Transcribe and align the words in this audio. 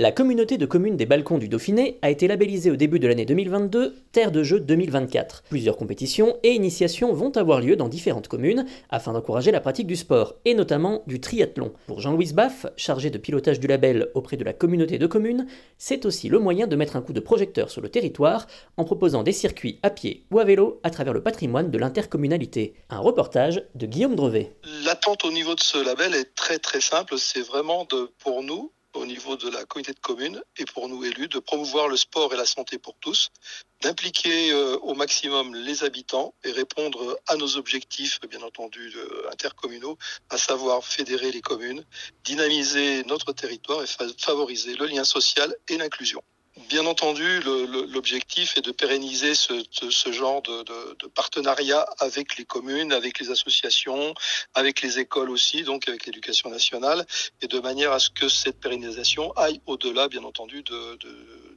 La 0.00 0.12
communauté 0.12 0.56
de 0.56 0.64
communes 0.64 0.96
des 0.96 1.04
Balcons 1.04 1.36
du 1.36 1.50
Dauphiné 1.50 1.98
a 2.00 2.08
été 2.08 2.26
labellisée 2.26 2.70
au 2.70 2.76
début 2.76 2.98
de 2.98 3.06
l'année 3.06 3.26
2022 3.26 3.96
Terre 4.12 4.32
de 4.32 4.42
jeu 4.42 4.58
2024. 4.58 5.42
Plusieurs 5.50 5.76
compétitions 5.76 6.38
et 6.42 6.52
initiations 6.52 7.12
vont 7.12 7.36
avoir 7.36 7.60
lieu 7.60 7.76
dans 7.76 7.90
différentes 7.90 8.26
communes 8.26 8.64
afin 8.88 9.12
d'encourager 9.12 9.50
la 9.50 9.60
pratique 9.60 9.86
du 9.86 9.96
sport 9.96 10.36
et 10.46 10.54
notamment 10.54 11.02
du 11.06 11.20
triathlon. 11.20 11.74
Pour 11.86 12.00
Jean-Louis 12.00 12.32
Baff, 12.32 12.64
chargé 12.78 13.10
de 13.10 13.18
pilotage 13.18 13.60
du 13.60 13.66
label 13.66 14.08
auprès 14.14 14.38
de 14.38 14.44
la 14.44 14.54
communauté 14.54 14.96
de 14.96 15.06
communes, 15.06 15.46
c'est 15.76 16.06
aussi 16.06 16.30
le 16.30 16.38
moyen 16.38 16.66
de 16.66 16.76
mettre 16.76 16.96
un 16.96 17.02
coup 17.02 17.12
de 17.12 17.20
projecteur 17.20 17.70
sur 17.70 17.82
le 17.82 17.90
territoire 17.90 18.46
en 18.78 18.84
proposant 18.84 19.22
des 19.22 19.32
circuits 19.32 19.80
à 19.82 19.90
pied 19.90 20.24
ou 20.30 20.38
à 20.38 20.44
vélo 20.44 20.80
à 20.82 20.88
travers 20.88 21.12
le 21.12 21.22
patrimoine 21.22 21.70
de 21.70 21.76
l'intercommunalité. 21.76 22.72
Un 22.88 23.00
reportage 23.00 23.66
de 23.74 23.84
Guillaume 23.84 24.16
Drevet. 24.16 24.54
L'attente 24.86 25.26
au 25.26 25.30
niveau 25.30 25.54
de 25.54 25.60
ce 25.60 25.76
label 25.76 26.14
est 26.14 26.34
très 26.34 26.58
très 26.58 26.80
simple, 26.80 27.18
c'est 27.18 27.46
vraiment 27.46 27.86
de, 27.90 28.10
pour 28.18 28.42
nous 28.42 28.72
au 28.94 29.06
niveau 29.06 29.36
de 29.36 29.48
la 29.48 29.64
communauté 29.64 29.92
de 29.92 30.00
communes 30.00 30.42
et 30.56 30.64
pour 30.64 30.88
nous 30.88 31.04
élus 31.04 31.28
de 31.28 31.38
promouvoir 31.38 31.88
le 31.88 31.96
sport 31.96 32.32
et 32.34 32.36
la 32.36 32.46
santé 32.46 32.78
pour 32.78 32.94
tous, 33.00 33.30
d'impliquer 33.82 34.50
euh, 34.52 34.76
au 34.78 34.94
maximum 34.94 35.54
les 35.54 35.84
habitants 35.84 36.34
et 36.44 36.52
répondre 36.52 37.18
à 37.26 37.36
nos 37.36 37.56
objectifs, 37.56 38.20
bien 38.28 38.42
entendu, 38.42 38.92
intercommunaux, 39.30 39.96
à 40.28 40.38
savoir 40.38 40.84
fédérer 40.84 41.30
les 41.30 41.40
communes, 41.40 41.84
dynamiser 42.24 43.04
notre 43.04 43.32
territoire 43.32 43.82
et 43.82 43.86
favoriser 44.18 44.74
le 44.74 44.86
lien 44.86 45.04
social 45.04 45.54
et 45.68 45.76
l'inclusion. 45.76 46.22
Bien 46.68 46.86
entendu, 46.86 47.40
l'objectif 47.40 48.56
est 48.56 48.60
de 48.62 48.72
pérenniser 48.72 49.34
ce, 49.34 50.12
genre 50.12 50.42
de, 50.42 51.06
partenariat 51.08 51.86
avec 51.98 52.36
les 52.36 52.44
communes, 52.44 52.92
avec 52.92 53.18
les 53.18 53.30
associations, 53.30 54.14
avec 54.54 54.82
les 54.82 54.98
écoles 54.98 55.30
aussi, 55.30 55.62
donc 55.62 55.88
avec 55.88 56.06
l'éducation 56.06 56.50
nationale, 56.50 57.06
et 57.40 57.48
de 57.48 57.58
manière 57.58 57.92
à 57.92 57.98
ce 57.98 58.10
que 58.10 58.28
cette 58.28 58.60
pérennisation 58.60 59.32
aille 59.32 59.60
au-delà, 59.66 60.08
bien 60.08 60.24
entendu, 60.24 60.62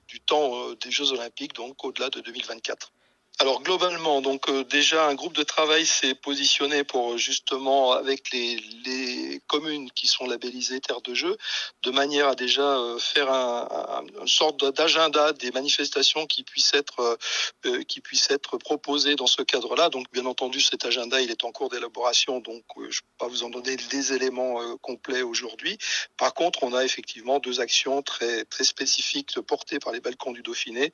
du 0.08 0.20
temps 0.22 0.56
euh, 0.56 0.76
des 0.76 0.92
Jeux 0.92 1.12
Olympiques, 1.12 1.54
donc 1.54 1.84
au-delà 1.84 2.10
de 2.10 2.20
2024. 2.20 2.92
Alors 3.40 3.64
globalement, 3.64 4.22
donc 4.22 4.48
euh, 4.48 4.64
déjà 4.64 5.08
un 5.08 5.16
groupe 5.16 5.34
de 5.34 5.42
travail 5.42 5.88
s'est 5.88 6.14
positionné 6.14 6.84
pour 6.84 7.18
justement 7.18 7.94
avec 7.94 8.32
les, 8.32 8.62
communes 9.48 9.92
qui 9.92 10.08
sont 10.08 10.26
labellisées 10.26 10.80
terres 10.80 11.02
de 11.02 11.14
jeu, 11.14 11.38
de 11.84 11.92
manière 11.92 12.28
à 12.28 12.36
déjà 12.36 12.62
euh, 12.62 12.98
faire 12.98 13.32
un, 13.32 13.68
un, 13.72 14.22
une 14.22 14.28
sorte 14.28 14.64
d'agenda 14.76 15.34
des 15.34 15.52
manifestations 15.52 16.26
qui 16.26 16.44
puissent 16.44 16.74
être 16.74 17.18
euh, 17.66 17.84
qui 17.84 18.02
puissent 18.02 18.30
être 18.30 18.58
proposées 18.58 19.16
dans 19.16 19.28
ce 19.28 19.42
cadre-là. 19.42 19.90
Donc 19.90 20.06
bien 20.12 20.26
entendu, 20.26 20.62
cet 20.62 20.86
agenda 20.86 21.20
il 21.22 21.32
est 21.32 21.44
en 21.44 21.52
cours 21.52 21.70
d'élaboration, 21.70 22.40
donc 22.40 22.64
je 22.78 22.82
ne 22.84 22.88
peux 22.90 23.18
pas 23.18 23.28
vous 23.28 23.44
en 23.44 23.50
donner 23.50 23.76
des 23.76 24.14
éléments 24.14 24.60
complets 24.78 25.22
aujourd'hui. 25.22 25.78
Par 26.18 26.34
contre, 26.34 26.64
on 26.64 26.74
a 26.74 26.84
effectivement 26.86 27.40
deux 27.40 27.60
actions 27.60 28.02
très 28.02 28.46
très 28.46 28.64
spécifiques 28.64 29.40
portées 29.42 29.80
par 29.80 29.92
les 29.92 30.00
balcons 30.00 30.32
du 30.32 30.42
Dauphiné 30.42 30.94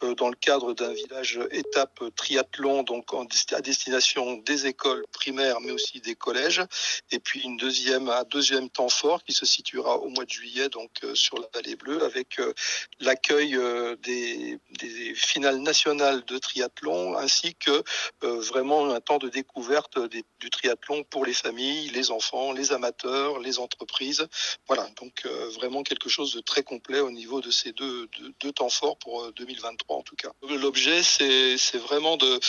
dans 0.00 0.28
le 0.28 0.36
cadre 0.36 0.72
d'un 0.72 0.92
village 0.92 1.38
état 1.50 1.79
triathlon 2.16 2.82
donc 2.82 3.06
à 3.52 3.60
destination 3.60 4.36
des 4.38 4.66
écoles 4.66 5.04
primaires 5.12 5.60
mais 5.60 5.70
aussi 5.70 6.00
des 6.00 6.14
collèges 6.14 6.62
et 7.10 7.18
puis 7.18 7.40
une 7.40 7.56
deuxième 7.56 8.08
un 8.08 8.24
deuxième 8.24 8.70
temps 8.70 8.88
fort 8.88 9.22
qui 9.24 9.32
se 9.32 9.46
situera 9.46 9.98
au 9.98 10.08
mois 10.08 10.24
de 10.24 10.30
juillet 10.30 10.68
donc 10.68 10.90
euh, 11.04 11.14
sur 11.14 11.38
la 11.38 11.46
vallée 11.54 11.76
bleue 11.76 12.02
avec 12.04 12.38
euh, 12.38 12.52
l'accueil 13.00 13.56
euh, 13.56 13.96
des, 13.96 14.58
des, 14.78 15.14
finales 15.14 15.58
nationales 15.58 16.24
de 16.24 16.38
triathlon 16.38 17.16
ainsi 17.16 17.54
que 17.54 17.82
vraiment 18.20 18.90
un 18.90 19.00
temps 19.00 19.18
de 19.18 19.28
découverte 19.28 19.98
du 19.98 20.50
triathlon 20.50 21.04
pour 21.04 21.24
les 21.24 21.32
familles, 21.32 21.88
les 21.90 22.10
enfants, 22.10 22.52
les 22.52 22.72
amateurs, 22.72 23.38
les 23.38 23.58
entreprises. 23.58 24.26
Voilà, 24.66 24.88
donc 25.00 25.26
vraiment 25.54 25.82
quelque 25.82 26.08
chose 26.08 26.34
de 26.34 26.40
très 26.40 26.62
complet 26.62 27.00
au 27.00 27.10
niveau 27.10 27.40
de 27.40 27.50
ces 27.50 27.72
deux, 27.72 28.08
deux 28.40 28.52
temps 28.52 28.68
forts 28.68 28.98
pour 28.98 29.32
2023 29.32 29.96
en 29.96 30.02
tout 30.02 30.16
cas. 30.16 30.32
L'objet 30.48 31.02
c'est 31.02 31.69
c'est 31.70 31.78
vraiment 31.78 32.16
de, 32.16 32.40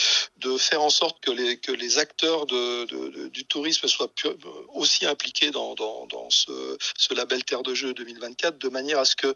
faire 0.58 0.82
en 0.82 0.90
sorte 0.90 1.20
que 1.20 1.30
les, 1.30 1.98
acteurs 1.98 2.46
du 2.46 3.44
tourisme 3.46 3.88
soient 3.88 4.12
aussi 4.74 5.06
impliqués 5.06 5.50
dans, 5.50 5.76
ce, 6.30 7.14
label 7.14 7.44
Terre 7.44 7.62
de 7.62 7.74
Jeu 7.74 7.94
2024, 7.94 8.58
de 8.58 8.68
manière 8.68 8.98
à 8.98 9.04
ce 9.04 9.16
que 9.16 9.34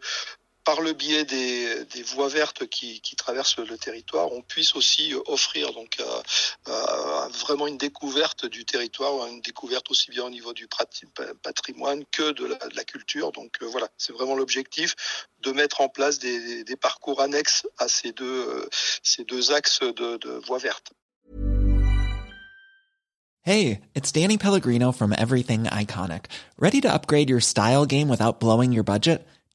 par 0.63 0.81
le 0.81 0.91
biais 0.91 1.23
des, 1.23 2.03
voies 2.03 2.27
vertes 2.27 2.67
qui, 2.67 2.99
qui, 2.99 3.15
traversent 3.15 3.57
le 3.57 3.77
territoire, 3.77 4.33
on 4.33 4.41
puisse 4.41 4.75
aussi 4.75 5.13
offrir 5.27 5.71
donc 5.71 5.95
euh, 6.01 6.21
euh, 6.67 6.76
vraiment 7.47 7.67
une 7.67 7.77
découverte 7.77 8.45
du 8.45 8.65
territoire, 8.65 9.25
une 9.27 9.39
découverte 9.41 9.89
aussi 9.89 10.11
bien 10.11 10.25
au 10.25 10.29
niveau 10.29 10.53
du 10.53 10.67
patrimoine 11.41 12.03
que 12.11 12.31
de 12.33 12.45
la, 12.45 12.83
culture. 12.83 13.31
Donc 13.31 13.53
euh, 13.61 13.65
voilà, 13.67 13.87
c'est 13.97 14.11
vraiment 14.11 14.35
l'objectif 14.35 14.95
de 15.41 15.51
mettre 15.51 15.81
en 15.81 15.87
place 15.87 16.19
des, 16.19 16.75
parcours 16.79 17.21
annexes 17.21 17.65
à 17.77 17.87
ces 17.87 18.11
deux, 18.11 18.69
euh, 19.29 19.55
axes 19.55 19.79
de, 19.79 20.17
de 20.17 20.29
voies 20.45 20.57
vertes. 20.57 20.91
Hey, 23.43 23.79
it's 23.95 24.11
Danny 24.11 24.37
Pellegrino 24.37 24.91
from 24.91 25.13
Everything 25.13 25.67
Iconic. 25.67 26.25
Ready 26.59 26.81
to 26.81 26.93
upgrade 26.93 27.29
your 27.29 27.39
style 27.39 27.85
game 27.85 28.09
without 28.09 28.41
blowing 28.41 28.73
your 28.73 28.83
budget? 28.83 29.25